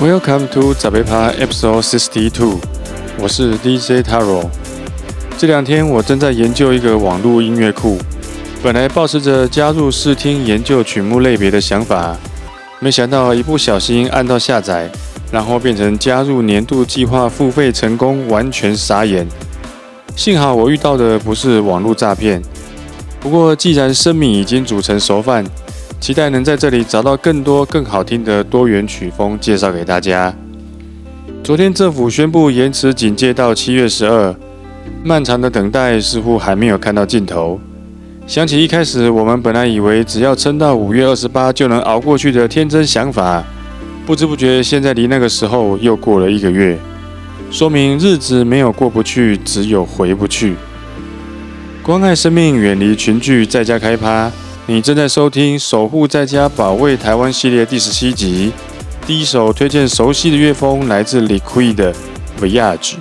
[0.00, 2.60] Welcome to 早贝趴 Episode Sixty Two，
[3.18, 4.48] 我是 DJ Taro。
[5.36, 7.98] 这两天我正在研究一个网络音乐库，
[8.62, 12.16] 本来抱持着加入试听研究曲目类别的想法，
[12.78, 14.88] 没想到一不小心按到下载，
[15.32, 19.26] 然后变成加入年度计划付费成功，完全傻眼。
[20.14, 22.40] 幸好我遇到的不是网络诈骗。
[23.18, 25.44] 不过既然生米已经煮成熟饭。
[26.00, 30.32] 期待能在这里找到更多更好听的多元曲风，介绍给大家。
[31.42, 34.34] 昨天政府宣布延迟警戒到七月十二，
[35.02, 37.60] 漫长的等待似乎还没有看到尽头。
[38.26, 43.42] 想起一开始我们本来以为只要撑到五月二十八就能熬过去的天真想法，
[44.06, 46.78] 不知不觉现在离那个时候又过了一个月，
[47.50, 50.54] 说明日子没有过不去，只有回不去。
[51.82, 54.30] 关爱生命，远离群聚，在家开趴。
[54.70, 58.52] 你正在收听《守护在家保卫台湾》系列第十七集，
[59.06, 61.94] 第一首推荐熟悉的乐风来自 Liquid 的
[62.38, 62.96] 《Voyage》。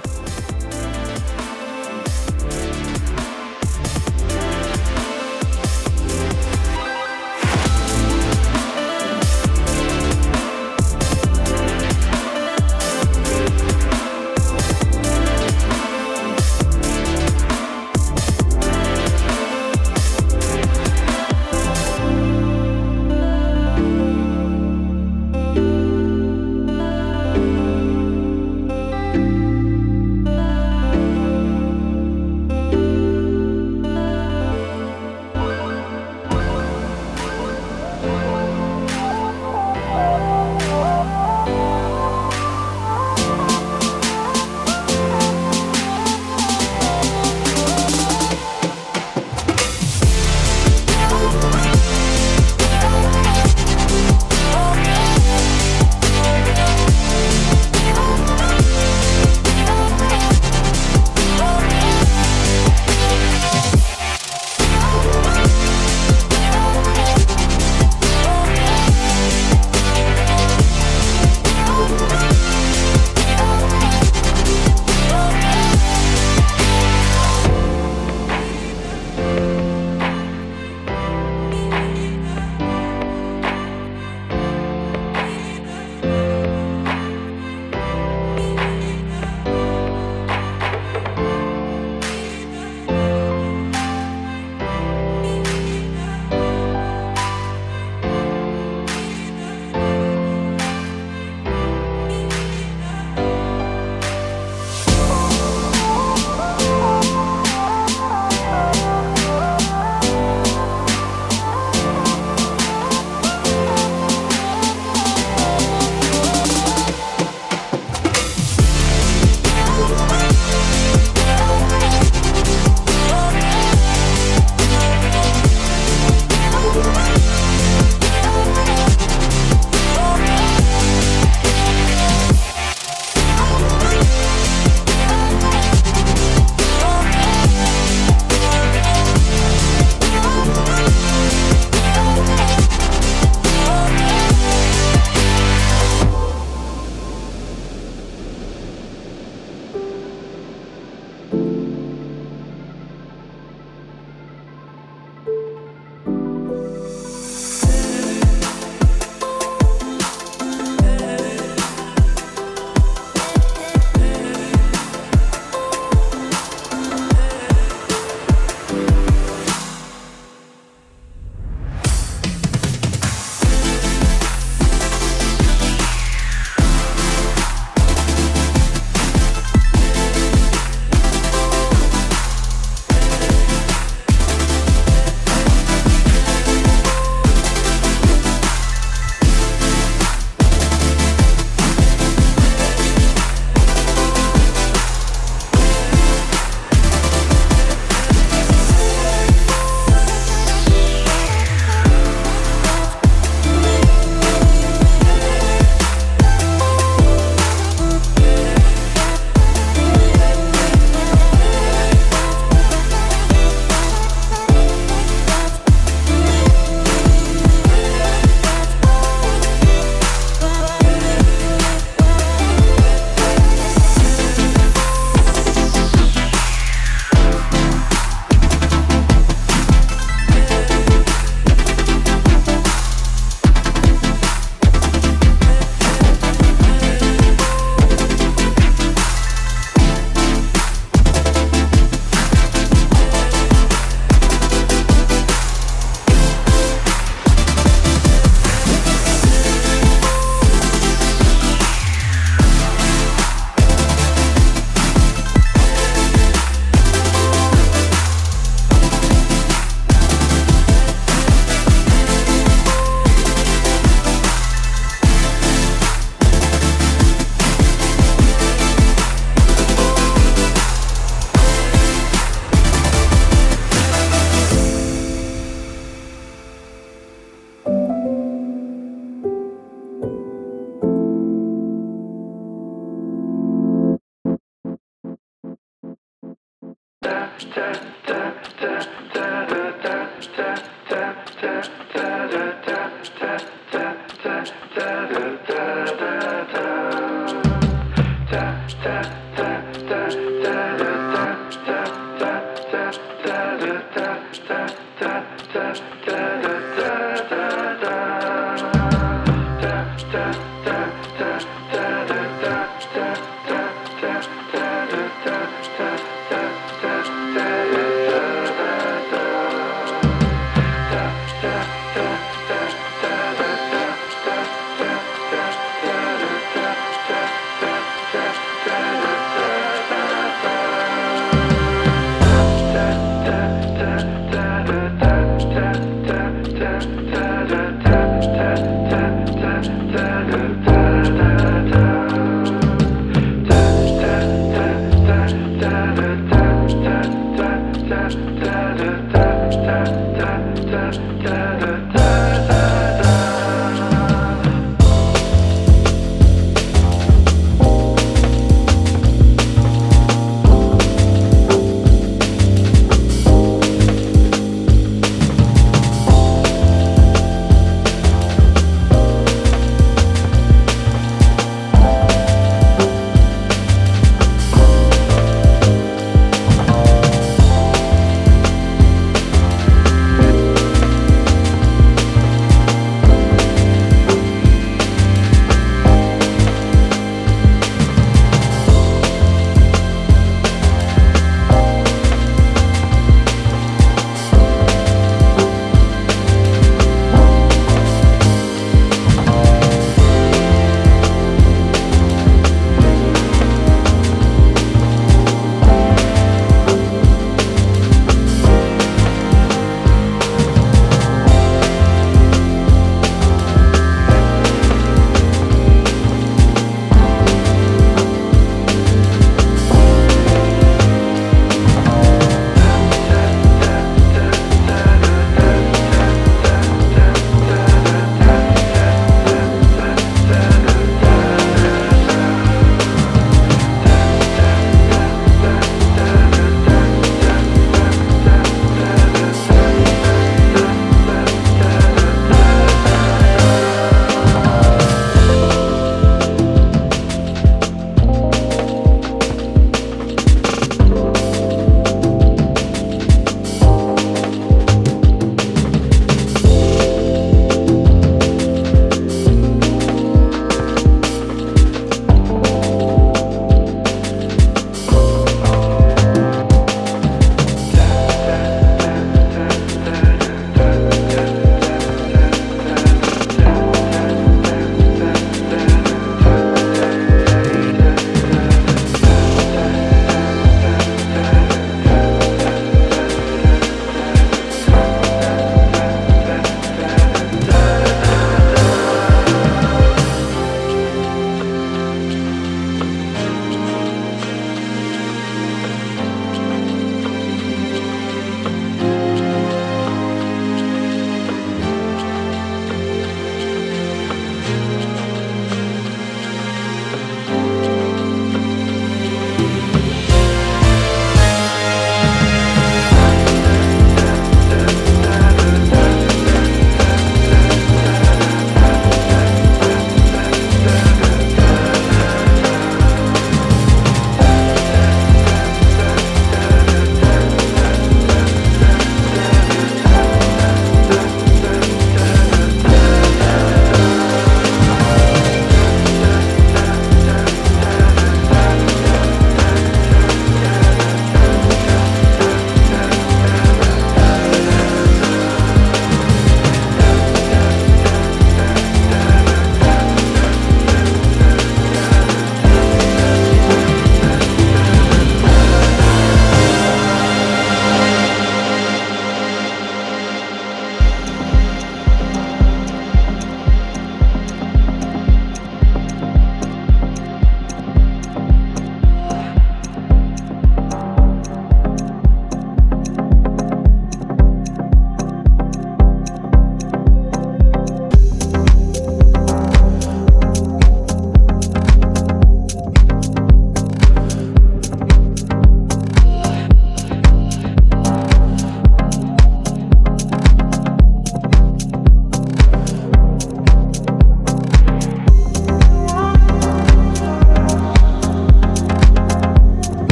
[333.78, 334.27] that.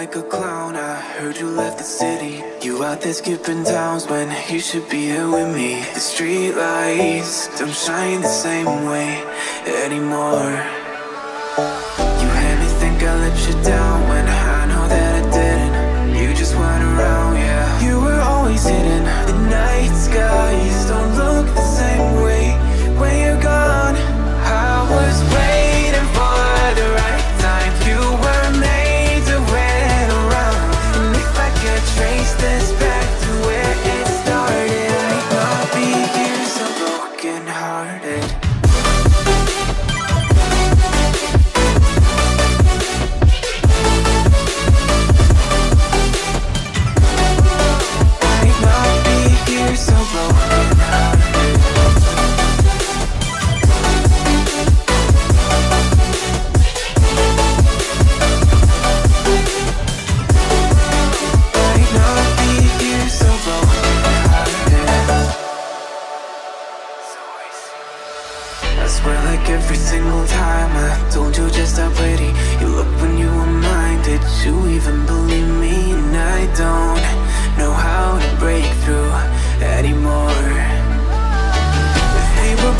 [0.00, 0.76] Like a clown.
[0.76, 2.44] I heard you left the city.
[2.60, 5.70] You out there skipping towns when you should be here with me.
[5.94, 9.24] The street lights don't shine the same way
[9.84, 10.85] anymore.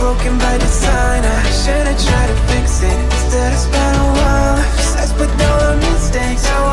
[0.07, 2.97] broken by design I should've tried to fix it.
[3.07, 4.59] Instead I spent a while.
[4.75, 6.66] Obsessed with all our mistakes.